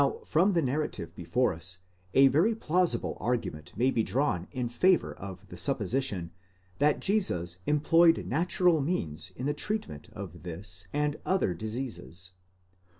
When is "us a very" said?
1.53-2.55